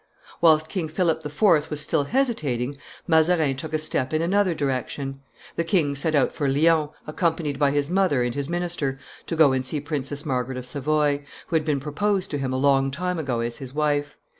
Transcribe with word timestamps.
Whilst 0.41 0.67
King 0.67 0.87
Philip 0.87 1.23
IV. 1.23 1.69
was 1.69 1.79
still 1.79 2.05
hesitating, 2.05 2.75
Mazarin 3.05 3.55
took 3.55 3.71
a 3.71 3.77
step 3.77 4.13
in 4.15 4.21
another 4.23 4.55
direction; 4.55 5.19
the 5.57 5.63
king 5.63 5.93
set 5.93 6.15
out 6.15 6.31
for 6.31 6.47
Lyons, 6.47 6.89
accompanied 7.05 7.59
by 7.59 7.69
his 7.69 7.91
mother 7.91 8.23
and 8.23 8.33
his 8.33 8.49
minister, 8.49 8.97
to 9.27 9.35
go 9.35 9.51
and 9.51 9.63
see 9.63 9.79
Princess 9.79 10.25
Margaret 10.25 10.57
of 10.57 10.65
Savoy, 10.65 11.23
who 11.49 11.55
had 11.55 11.65
been 11.65 11.79
proposed 11.79 12.31
to 12.31 12.39
him 12.39 12.51
a 12.51 12.57
long 12.57 12.89
time 12.89 13.19
ago 13.19 13.41
as 13.41 13.57
his 13.57 13.75
wife. 13.75 14.17